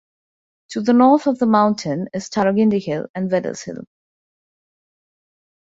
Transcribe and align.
To 0.69 0.81
the 0.81 0.93
north 0.93 1.27
of 1.27 1.37
the 1.37 1.45
mountain 1.45 2.07
is 2.11 2.27
Tarragindi 2.27 2.83
Hill 2.83 3.05
and 3.13 3.29
Wellers 3.31 3.61
Hill. 3.63 3.83